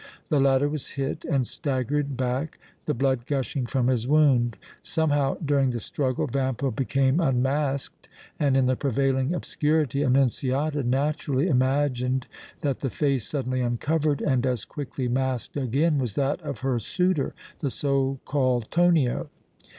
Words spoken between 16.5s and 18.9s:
her suitor, the so called